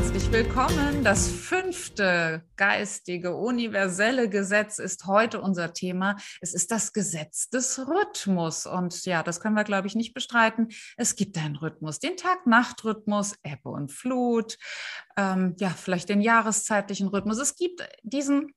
[0.00, 1.04] Herzlich willkommen.
[1.04, 6.16] Das fünfte geistige, universelle Gesetz ist heute unser Thema.
[6.40, 8.64] Es ist das Gesetz des Rhythmus.
[8.64, 10.68] Und ja, das können wir, glaube ich, nicht bestreiten.
[10.96, 14.56] Es gibt einen Rhythmus, den Tag-Nacht-Rhythmus, Ebbe und Flut,
[15.18, 17.36] ähm, ja, vielleicht den jahreszeitlichen Rhythmus.
[17.36, 18.54] Es gibt diesen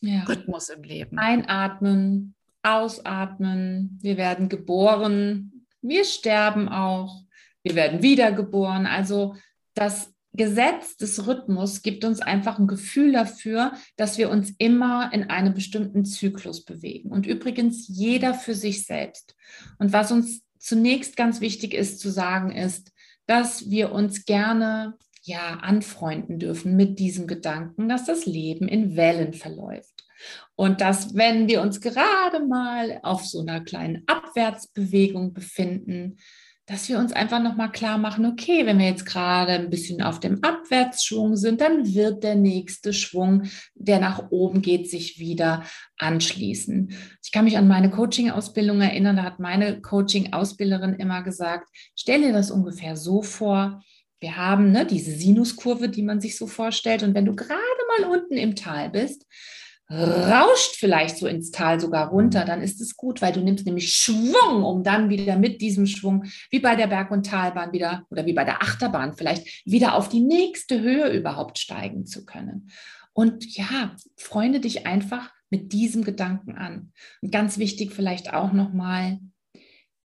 [0.00, 0.22] ja.
[0.22, 1.18] Rhythmus im Leben.
[1.18, 3.98] Einatmen, ausatmen.
[4.00, 5.66] Wir werden geboren.
[5.82, 7.22] Wir sterben auch.
[7.62, 8.86] Wir werden wiedergeboren.
[8.86, 9.36] Also
[9.74, 15.24] das Gesetz des Rhythmus gibt uns einfach ein Gefühl dafür, dass wir uns immer in
[15.24, 17.10] einem bestimmten Zyklus bewegen.
[17.10, 19.36] Und übrigens jeder für sich selbst.
[19.78, 22.92] Und was uns zunächst ganz wichtig ist zu sagen, ist,
[23.26, 29.34] dass wir uns gerne ja anfreunden dürfen mit diesem Gedanken, dass das Leben in Wellen
[29.34, 30.04] verläuft.
[30.56, 36.16] Und dass, wenn wir uns gerade mal auf so einer kleinen Abwärtsbewegung befinden,
[36.68, 40.20] dass wir uns einfach nochmal klar machen, okay, wenn wir jetzt gerade ein bisschen auf
[40.20, 43.44] dem Abwärtsschwung sind, dann wird der nächste Schwung,
[43.74, 45.64] der nach oben geht, sich wieder
[45.96, 46.92] anschließen.
[47.24, 52.34] Ich kann mich an meine Coaching-Ausbildung erinnern, da hat meine Coaching-Ausbilderin immer gesagt, stell dir
[52.34, 53.82] das ungefähr so vor,
[54.20, 57.02] wir haben ne, diese Sinuskurve, die man sich so vorstellt.
[57.02, 57.54] Und wenn du gerade
[58.00, 59.24] mal unten im Tal bist,
[59.90, 63.94] rauscht vielleicht so ins Tal sogar runter, dann ist es gut, weil du nimmst nämlich
[63.94, 68.26] Schwung, um dann wieder mit diesem Schwung, wie bei der Berg- und Talbahn wieder oder
[68.26, 72.70] wie bei der Achterbahn vielleicht wieder auf die nächste Höhe überhaupt steigen zu können.
[73.14, 76.92] Und ja, freunde dich einfach mit diesem Gedanken an.
[77.22, 79.18] Und ganz wichtig vielleicht auch nochmal,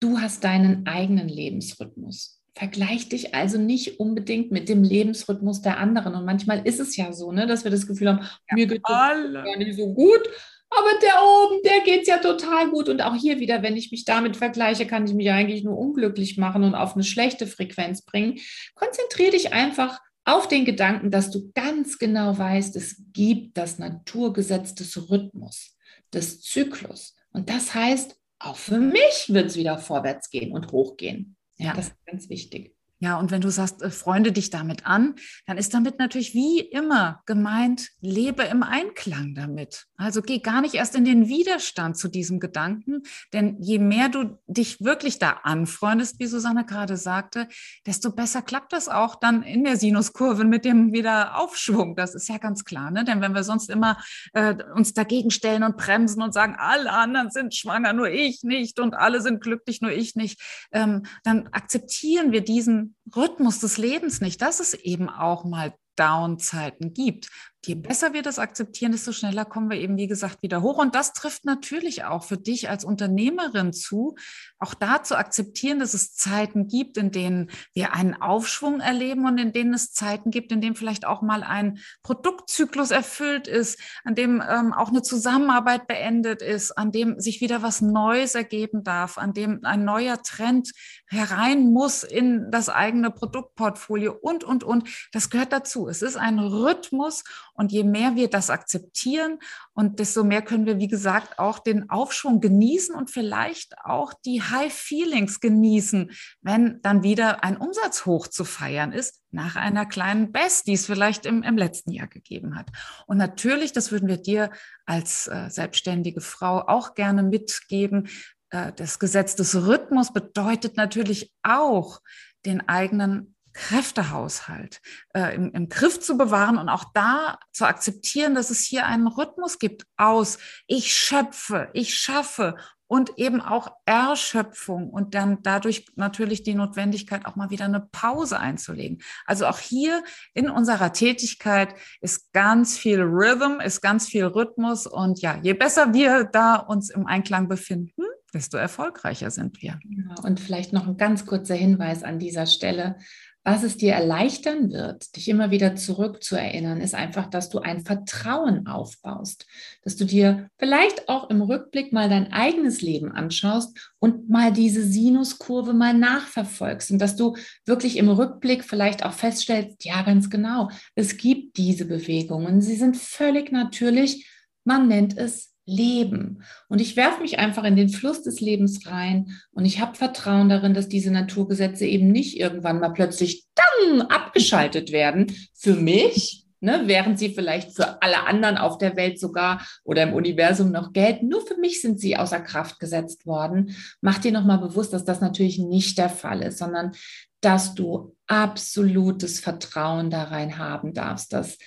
[0.01, 2.41] du hast deinen eigenen Lebensrhythmus.
[2.57, 6.15] Vergleich dich also nicht unbedingt mit dem Lebensrhythmus der anderen.
[6.15, 8.79] Und manchmal ist es ja so, ne, dass wir das Gefühl haben, ja, mir geht
[8.79, 10.23] es gar nicht so gut,
[10.71, 12.89] aber der oben, der geht es ja total gut.
[12.89, 16.39] Und auch hier wieder, wenn ich mich damit vergleiche, kann ich mich eigentlich nur unglücklich
[16.39, 18.39] machen und auf eine schlechte Frequenz bringen.
[18.75, 24.75] Konzentriere dich einfach auf den Gedanken, dass du ganz genau weißt, es gibt das Naturgesetz
[24.75, 25.77] des Rhythmus,
[26.15, 27.15] des Zyklus.
[27.33, 31.37] Und das heißt, auch für mich wird es wieder vorwärts gehen und hochgehen.
[31.59, 32.76] Ja, das ist ganz wichtig.
[32.99, 36.61] Ja, und wenn du sagst, äh, freunde dich damit an, dann ist damit natürlich wie
[36.61, 39.85] immer gemeint, lebe im Einklang damit.
[39.99, 43.03] Also geh gar nicht erst in den Widerstand zu diesem Gedanken,
[43.35, 47.49] denn je mehr du dich wirklich da anfreundest, wie Susanne gerade sagte,
[47.85, 51.97] desto besser klappt das auch dann in der Sinuskurve mit dem Wiederaufschwung.
[51.97, 53.05] Das ist ja ganz klar, ne?
[53.05, 53.99] Denn wenn wir sonst immer
[54.33, 58.81] äh, uns dagegen stellen und bremsen und sagen, alle anderen sind schwanger, nur ich nicht
[58.81, 60.41] und alle sind glücklich, nur ich nicht,
[60.73, 66.93] ähm, dann akzeptieren wir diesen Rhythmus des Lebens nicht, dass es eben auch mal Down-Zeiten
[66.93, 67.29] gibt
[67.67, 70.79] je besser wir das akzeptieren, desto schneller kommen wir eben, wie gesagt, wieder hoch.
[70.79, 74.15] Und das trifft natürlich auch für dich als Unternehmerin zu,
[74.59, 79.39] auch da zu akzeptieren, dass es Zeiten gibt, in denen wir einen Aufschwung erleben und
[79.39, 84.15] in denen es Zeiten gibt, in denen vielleicht auch mal ein Produktzyklus erfüllt ist, an
[84.15, 89.19] dem ähm, auch eine Zusammenarbeit beendet ist, an dem sich wieder was Neues ergeben darf,
[89.19, 90.73] an dem ein neuer Trend
[91.09, 94.89] herein muss in das eigene Produktportfolio und, und, und.
[95.13, 95.89] Das gehört dazu.
[95.89, 97.25] Es ist ein Rhythmus
[97.57, 99.39] und je mehr wir das akzeptieren
[99.73, 104.43] und desto mehr können wir, wie gesagt, auch den Aufschwung genießen und vielleicht auch die
[104.43, 110.67] High Feelings genießen, wenn dann wieder ein Umsatzhoch zu feiern ist nach einer kleinen Best,
[110.67, 112.69] die es vielleicht im, im letzten Jahr gegeben hat.
[113.07, 114.51] Und natürlich, das würden wir dir
[114.87, 118.09] als äh, selbstständige Frau auch gerne mitgeben,
[118.51, 122.01] äh, das Gesetz des Rhythmus bedeutet natürlich auch,
[122.45, 124.83] den eigenen Kräftehaushalt
[125.15, 129.07] äh, im, im Griff zu bewahren und auch da zu akzeptieren, dass es hier einen
[129.07, 132.57] Rhythmus gibt aus ich schöpfe, ich schaffe
[132.87, 138.39] und eben auch Erschöpfung und dann dadurch natürlich die Notwendigkeit, auch mal wieder eine Pause
[138.39, 138.99] einzulegen.
[139.25, 140.05] Also auch hier
[140.35, 145.95] in unserer Tätigkeit ist ganz viel Rhythm, ist ganz viel Rhythmus und ja, je besser
[145.95, 148.03] wir da uns im Einklang befinden,
[148.33, 149.81] desto erfolgreicher sind wir.
[150.23, 152.97] Und vielleicht noch ein ganz kurzer Hinweis an dieser Stelle
[153.47, 158.67] was es dir erleichtern wird, dich immer wieder zurückzuerinnern, ist einfach, dass du ein Vertrauen
[158.67, 159.47] aufbaust,
[159.83, 164.83] dass du dir vielleicht auch im Rückblick mal dein eigenes Leben anschaust und mal diese
[164.83, 170.69] Sinuskurve mal nachverfolgst und dass du wirklich im Rückblick vielleicht auch feststellst, ja, ganz genau,
[170.97, 174.29] es gibt diese Bewegungen, sie sind völlig natürlich,
[174.65, 176.43] man nennt es leben.
[176.69, 180.49] Und ich werfe mich einfach in den Fluss des Lebens rein und ich habe Vertrauen
[180.49, 186.83] darin, dass diese Naturgesetze eben nicht irgendwann mal plötzlich dang, abgeschaltet werden für mich, ne,
[186.87, 191.29] während sie vielleicht für alle anderen auf der Welt sogar oder im Universum noch gelten.
[191.29, 193.77] Nur für mich sind sie außer Kraft gesetzt worden.
[194.01, 196.93] Mach dir nochmal bewusst, dass das natürlich nicht der Fall ist, sondern
[197.41, 201.59] dass du absolutes Vertrauen da rein haben darfst, dass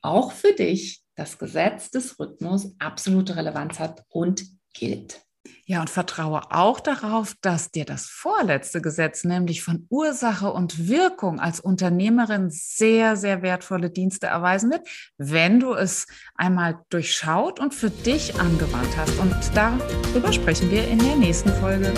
[0.00, 5.20] auch für dich das Gesetz des Rhythmus absolute Relevanz hat und gilt.
[5.64, 11.40] Ja, und vertraue auch darauf, dass dir das vorletzte Gesetz, nämlich von Ursache und Wirkung
[11.40, 14.86] als Unternehmerin sehr, sehr wertvolle Dienste erweisen wird,
[15.18, 19.18] wenn du es einmal durchschaut und für dich angewandt hast.
[19.18, 21.92] Und darüber sprechen wir in der nächsten Folge.